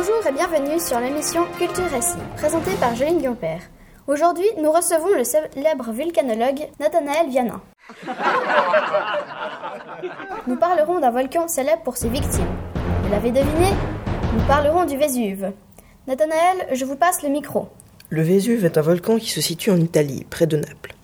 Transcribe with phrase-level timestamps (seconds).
[0.00, 3.60] Bonjour et bienvenue sur l'émission Culture Récit, présentée par Joline Guimpère.
[4.06, 7.60] Aujourd'hui, nous recevons le célèbre vulcanologue Nathanaël Vianin.
[10.46, 12.48] Nous parlerons d'un volcan célèbre pour ses victimes.
[13.02, 13.74] Vous l'avez deviné
[14.32, 15.52] Nous parlerons du Vésuve.
[16.06, 17.68] Nathanaël, je vous passe le micro.
[18.08, 20.94] Le Vésuve est un volcan qui se situe en Italie, près de Naples.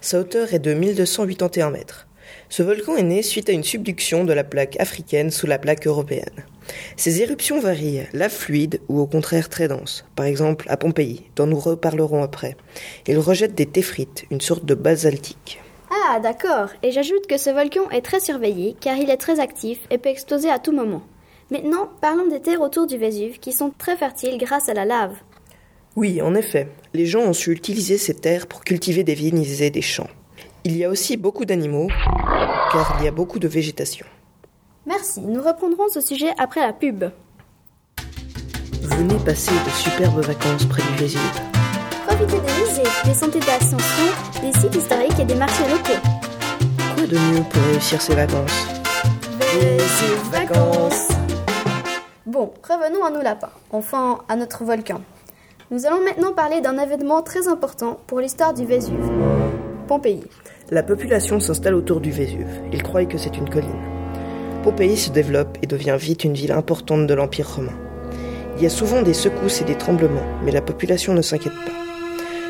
[0.00, 2.06] Sa hauteur est de 1281 mètres.
[2.48, 5.86] Ce volcan est né suite à une subduction de la plaque africaine sous la plaque
[5.86, 6.44] européenne.
[6.96, 11.46] Ces éruptions varient, lave fluide ou au contraire très dense, par exemple à Pompéi, dont
[11.46, 12.56] nous reparlerons après.
[13.06, 15.60] Il rejette des téphrites, une sorte de basaltique.
[15.90, 16.68] Ah, d'accord.
[16.82, 20.08] Et j'ajoute que ce volcan est très surveillé car il est très actif et peut
[20.08, 21.02] exploser à tout moment.
[21.50, 25.14] Maintenant, parlons des terres autour du Vésuve qui sont très fertiles grâce à la lave.
[25.94, 29.70] Oui, en effet, les gens ont su utiliser ces terres pour cultiver des vignes et
[29.70, 30.10] des champs.
[30.68, 31.86] Il y a aussi beaucoup d'animaux,
[32.72, 34.04] car il y a beaucoup de végétation.
[34.84, 37.04] Merci, nous reprendrons ce sujet après la pub.
[38.82, 41.40] Venez passer de superbes vacances près du Vésuve.
[42.04, 46.02] Profitez des musées, des sentiers d'ascension, des sites historiques et des marchés locaux.
[46.96, 48.66] Quoi de mieux pour réussir ces vacances?
[49.38, 51.10] Vésuve vacances
[52.26, 55.00] Bon, revenons à nos lapins, enfin à notre volcan.
[55.70, 59.08] Nous allons maintenant parler d'un événement très important pour l'histoire du Vésuve.
[59.86, 60.24] Pompéi.
[60.70, 62.60] La population s'installe autour du Vésuve.
[62.72, 63.70] Ils croient que c'est une colline.
[64.64, 67.78] Pompéi se développe et devient vite une ville importante de l'Empire romain.
[68.56, 71.72] Il y a souvent des secousses et des tremblements, mais la population ne s'inquiète pas.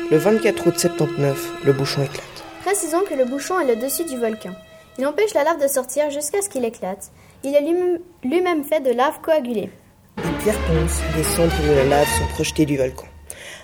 [0.09, 2.23] Le 24 août 79, le bouchon éclate.
[2.63, 4.53] Précisons que le bouchon est le dessus du volcan.
[4.97, 7.11] Il empêche la lave de sortir jusqu'à ce qu'il éclate.
[7.43, 7.63] Il est
[8.23, 9.69] lui-même fait de lave coagulée.
[10.17, 13.05] Des pierres ponces, des cendres de la lave sont projetées du volcan.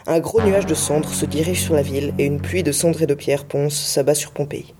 [0.05, 3.01] Un gros nuage de cendres se dirige sur la ville et une pluie de cendres
[3.01, 4.73] et de pierres ponces s'abat sur Pompéi.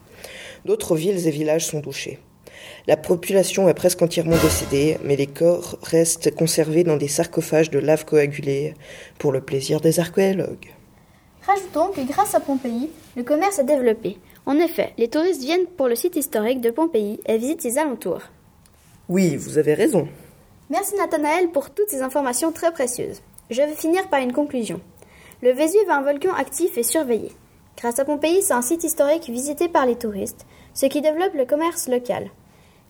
[0.66, 2.20] D'autres villes et villages sont touchés.
[2.88, 7.80] La population est presque entièrement décédée, mais les corps restent conservés dans des sarcophages de
[7.80, 8.74] lave coagulée
[9.18, 10.74] pour le plaisir des archéologues.
[11.48, 14.18] Rajoutons que grâce à Pompéi, le commerce a développé.
[14.46, 18.24] En effet, les touristes viennent pour le site historique de Pompéi et visitent ses alentours.
[19.08, 20.08] Oui, vous avez raison.
[20.70, 23.22] Merci Nathanaël pour toutes ces informations très précieuses.
[23.50, 24.80] Je vais finir par une conclusion.
[25.44, 27.30] Le Vésuve est un volcan actif et surveillé.
[27.76, 31.44] Grâce à Pompéi, c'est un site historique visité par les touristes, ce qui développe le
[31.44, 32.30] commerce local.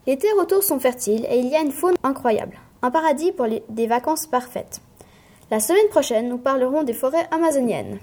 [0.06, 2.60] Les terres autour sont fertiles et il y a une faune incroyable.
[2.84, 4.82] Un paradis pour des vacances parfaites.
[5.50, 7.98] La semaine prochaine, nous parlerons des forêts amazoniennes.